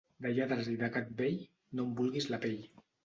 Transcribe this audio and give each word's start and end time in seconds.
De 0.25 0.29
lladres 0.37 0.69
i 0.71 0.77
de 0.79 0.89
gat 0.95 1.11
vell, 1.19 1.37
no 1.77 1.85
en 1.89 1.93
vulguis 2.01 2.29
la 2.33 2.41
pell. 2.47 2.59